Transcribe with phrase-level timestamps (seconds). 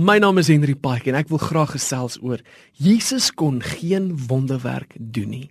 [0.00, 2.40] My naam is Henry Pike en ek wil graag gesels oor
[2.80, 5.48] Jesus kon geen wonderwerk doen nie.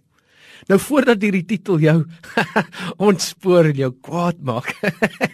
[0.66, 2.00] Nou voordat hierdie titel jou
[3.10, 4.72] ontspoor en jou kwaad maak.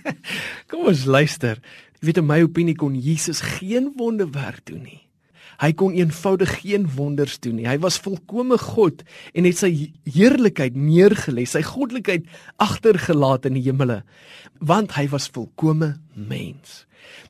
[0.69, 1.63] kom ons luister.
[2.01, 5.04] Jy weet in my opinie kon Jesus geen wonderwerk doen nie.
[5.61, 7.67] Hy kon eenvoudig geen wonders doen nie.
[7.69, 9.03] Hy was volkomme God
[9.33, 9.71] en het sy
[10.03, 12.27] heerlikheid neergelê, sy goddelikheid
[12.61, 14.01] agtergelaat in die hemele,
[14.59, 16.83] want hy was volkomme mens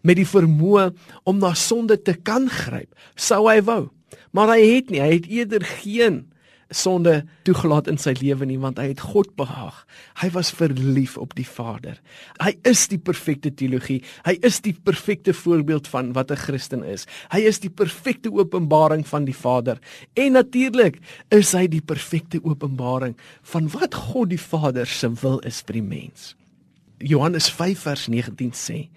[0.06, 0.90] met die vermoë
[1.28, 3.90] om na sonde te kan gryp, sou hy wou.
[4.36, 6.24] Maar hy het nie, hy het eerder geen
[6.70, 9.84] sonde toegelaat in sy lewe nie want hy het God behaag.
[10.22, 12.00] Hy was verlief op die Vader.
[12.42, 14.02] Hy is die perfekte teologie.
[14.26, 17.06] Hy is die perfekte voorbeeld van wat 'n Christen is.
[17.32, 19.80] Hy is die perfekte openbaring van die Vader.
[20.16, 25.62] En natuurlik is hy die perfekte openbaring van wat God die Vader se wil is
[25.62, 26.36] vir die mens.
[27.00, 28.90] Johannes 5 vers 19 sê: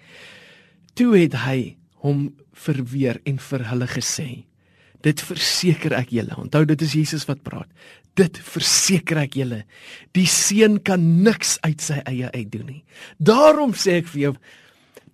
[0.93, 4.48] Toe het hy hom verweer en vir hulle gesê:
[5.05, 6.35] Dit verseker ek julle.
[6.39, 7.69] Onthou dit is Jesus wat praat.
[8.19, 9.63] Dit verseker ek julle.
[10.17, 12.81] Die seun kan niks uit sy eie uit doen nie.
[13.17, 14.33] Daarom sê ek vir jou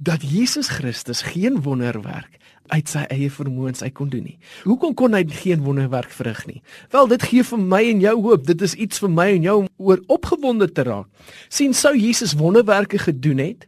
[0.06, 2.39] dat Jesus Christus geen wonderwerk
[2.73, 4.38] uit sy eie vermoëns uit kon doen nie.
[4.66, 6.61] Hoekom kon hy geen wonderwerk verrig nie?
[6.94, 8.45] Wel, dit gee vir my en jou hoop.
[8.47, 11.08] Dit is iets vir my en jou om oor opgewonde te raak.
[11.50, 13.67] sien sou Jesus wonderwerke gedoen het?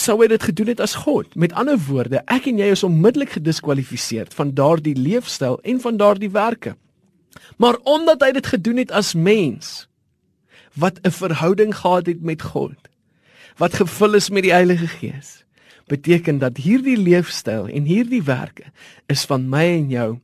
[0.00, 1.34] Sou hy dit gedoen het as God.
[1.36, 6.30] Met ander woorde, ek en jy is onmiddellik gediskwalifiseer van daardie leefstyl en van daardie
[6.32, 6.76] werke.
[7.56, 9.88] Maar omdat hy dit gedoen het as mens
[10.74, 12.78] wat 'n verhouding gehad het met God,
[13.56, 15.44] wat gevul is met die Heilige Gees,
[15.86, 18.64] beteken dat hierdie leefstyl en hierdie werke
[19.06, 20.20] is van my en jou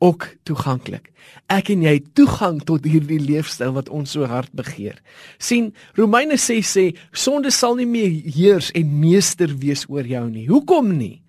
[0.00, 1.10] ook toeganklik.
[1.52, 4.96] Ek en jy toegang tot hierdie leefstyl wat ons so hard begeer.
[5.38, 10.46] sien Romeine 6 sê sonde sal nie meer heers en meester wees oor jou nie.
[10.48, 11.22] Hoekom nie?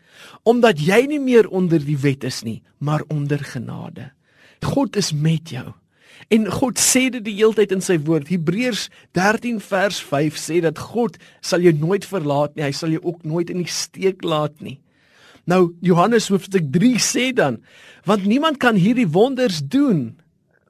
[0.43, 4.11] Omdat jy nie meer onder die wet is nie, maar onder genade.
[4.61, 5.73] God is met jou.
[6.29, 8.29] En God sê dit die hele tyd in sy woord.
[8.31, 12.63] Hebreërs 13 vers 5 sê dat God sal jou nooit verlaat nie.
[12.63, 14.79] Hy sal jou ook nooit in die steek laat nie.
[15.51, 17.59] Nou Johannes hoofstuk 3 sê dan,
[18.07, 20.13] want niemand kan hierdie wonders doen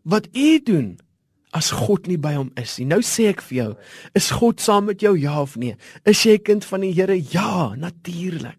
[0.02, 0.96] wat u doen
[1.53, 2.88] as God nie by hom is nie.
[2.90, 3.69] Nou sê ek vir jou,
[4.18, 5.75] is God saam met jou ja of nee?
[6.08, 7.18] Is jy 'n kind van die Here?
[7.31, 8.58] Ja, natuurlik.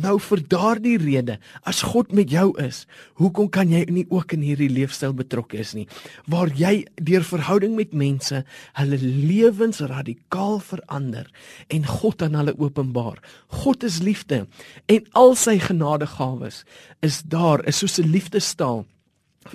[0.00, 2.84] Nou vir daardie rede, as God met jou is,
[3.18, 5.86] hoekom kan jy nie ook in hierdie leefstyl betrokke is nie?
[6.30, 8.44] Waar jy deur verhouding met mense
[8.78, 11.26] hulle lewens radikaal verander
[11.68, 13.18] en God aan hulle openbaar.
[13.64, 14.46] God is liefde
[14.86, 16.64] en al sy genadegawes
[17.02, 18.86] is daar, is soos 'n liefdestaal.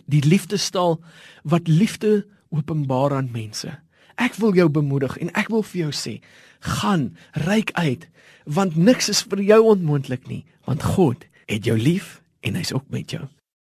[0.06, 1.00] Die liefdestaal
[1.44, 3.85] wat liefde openbaar aan mense.
[4.16, 6.20] Ek wil jou bemoedig en ek wil vir jou sê,
[6.60, 7.14] gaan
[7.46, 8.08] reik uit
[8.46, 12.86] want niks is vir jou onmoontlik nie, want God het jou lief en hy's ook
[12.94, 13.24] met jou.